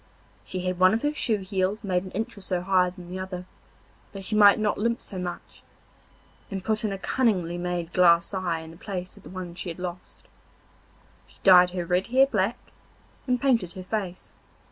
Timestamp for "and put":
6.49-6.83